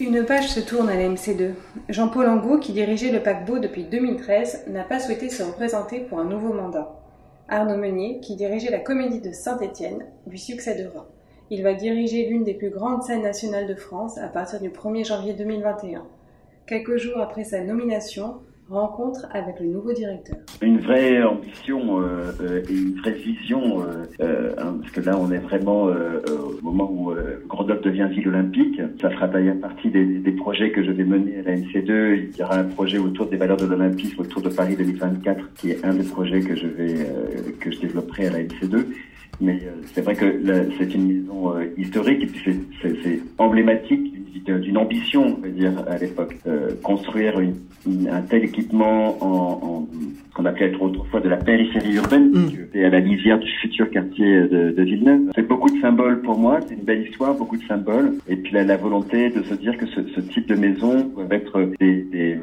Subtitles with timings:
[0.00, 1.52] Une page se tourne à la MC2.
[1.88, 6.24] Jean-Paul Angot, qui dirigeait le paquebot depuis 2013, n'a pas souhaité se représenter pour un
[6.24, 7.00] nouveau mandat.
[7.48, 11.06] Arnaud Meunier, qui dirigeait la comédie de Saint-Étienne, lui succédera.
[11.50, 15.06] Il va diriger l'une des plus grandes scènes nationales de France à partir du 1er
[15.06, 16.04] janvier 2021.
[16.66, 18.40] Quelques jours après sa nomination,
[18.70, 20.36] rencontre avec le nouveau directeur.
[20.62, 25.18] Une vraie ambition euh, euh, et une vraie vision, euh, euh, hein, parce que là
[25.18, 27.14] on est vraiment euh, au moment où
[27.46, 28.80] Grenoble devient ville olympique.
[29.00, 32.30] Ça fera d'ailleurs partie des, des projets que je vais mener à la MC2.
[32.30, 35.70] Il y aura un projet autour des valeurs de l'Olympisme, autour de Paris 2024, qui
[35.70, 36.94] est un des projets que je vais
[37.60, 38.86] que je développerai à la MC2.
[39.40, 40.24] Mais euh, c'est vrai que
[40.78, 42.40] c'est une maison euh, historique et puis
[42.82, 44.12] c'est- emblématique
[44.44, 46.36] d'une- d'une ambition, on va dire, à l'époque.
[46.46, 47.54] Euh, construire une-
[47.86, 49.26] une- un tel équipement en,
[49.66, 49.88] en
[50.34, 52.32] qu'on appelait autrefois de la périphérie urbaine,
[52.74, 55.30] et à la lisière du futur quartier de, de Villeneuve.
[55.36, 58.14] C'est beaucoup de symboles pour moi, c'est une belle histoire, beaucoup de symboles.
[58.28, 61.32] Et puis la, la volonté de se dire que ce, ce type de maison doivent
[61.32, 62.36] être des, des,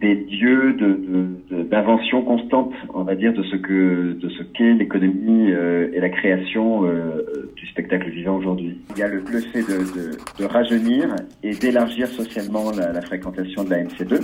[0.00, 4.42] des lieux de, de- de- d'invention constante, on va dire, de ce que de ce
[4.42, 8.78] qu'est l'économie euh, et la création euh, du spectacle vivant aujourd'hui.
[8.94, 13.00] Il y a le, le fait de, de, de rajeunir et d'élargir socialement la, la
[13.00, 14.14] fréquentation de la MC2,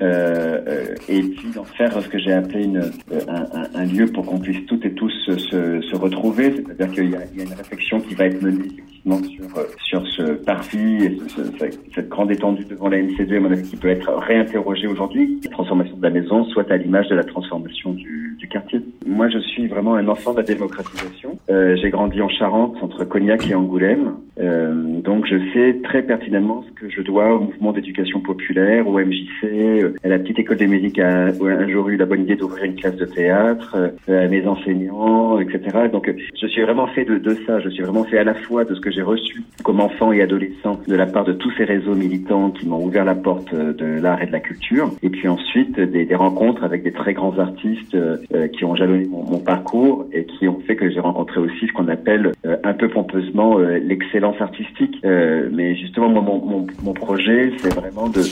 [0.00, 4.06] euh, euh, et puis d'en faire ce que j'ai appelé une, euh, un, un- lieu
[4.06, 6.52] pour qu'on puisse toutes et tous se, se, retrouver.
[6.54, 8.68] C'est-à-dire qu'il y y a une réflexion qui va être menée
[9.16, 13.36] sur, euh, sur ce parvis et ce- ce- cette- cette grande étendue devant la MC2,
[13.36, 15.40] à mon avis, qui peut être réinterrogée aujourd'hui.
[15.44, 18.80] La transformation de la maison, soit à l'image de la transformation du, du quartier.
[19.08, 21.38] Moi, je suis vraiment un enfant de la démocratisation.
[21.50, 24.12] Euh, j'ai grandi en Charente, entre Cognac et Angoulême.
[24.38, 28.98] Euh, donc, je sais très pertinemment ce que je dois au mouvement d'éducation populaire, au
[28.98, 32.20] MJC, euh, à la petite école des musiques, à- où un jour eu la bonne
[32.22, 33.76] idée d'ouvrir une classe de théâtre,
[34.08, 35.88] euh, à mes enseignants, etc.
[35.90, 37.60] Donc, euh, je suis vraiment fait de, de ça.
[37.60, 40.20] Je suis vraiment fait à la fois de ce que j'ai reçu comme enfant et
[40.20, 44.00] adolescent de la part de tous ces réseaux militants qui m'ont ouvert la porte de
[44.00, 47.38] l'art et de la culture, et puis ensuite des, des rencontres avec des très grands
[47.38, 48.16] artistes euh,
[48.48, 51.88] qui ont jalonné mon, parcours et qui ont fait que j'ai rencontré aussi ce qu'on
[51.88, 54.96] appelle euh, un peu pompeusement euh, l'excellence artistique.
[55.04, 58.22] Euh, mais justement, mon, projet, c'est vraiment de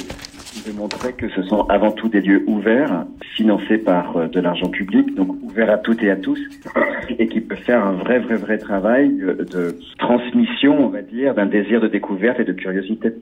[0.66, 3.04] de montrer que ce sont avant tout des lieux ouverts,
[3.36, 6.40] financés par de l'argent public, donc ouverts à toutes et à tous,
[7.18, 11.44] et qui peuvent faire un vrai, vrai, vrai travail de transmission, on va dire, d'un
[11.44, 13.12] désir de découverte et de curiosité.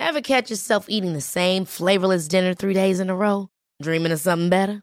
[0.00, 3.48] Ever catch yourself eating the same flavorless dinner three days in a row?
[3.82, 4.82] Dreaming of something better?